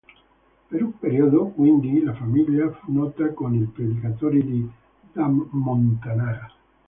[0.67, 4.67] Per un periodo, quindi, la famiglia fu nota con il predicato di
[5.11, 6.51] "da Montanara".